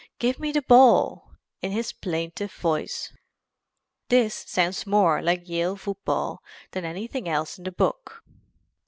Give 0.17 0.39
me 0.39 0.51
the 0.51 0.63
ball' 0.63 1.35
in 1.61 1.71
his 1.71 1.91
plaintive 1.93 2.51
voice" 2.51 3.13
This 4.09 4.33
sounds 4.33 4.87
more 4.87 5.21
like 5.21 5.47
Yale 5.47 5.75
football 5.75 6.41
than 6.71 6.85
anything 6.85 7.29
else 7.29 7.59
in 7.59 7.65
the 7.65 7.71
book. 7.71 8.23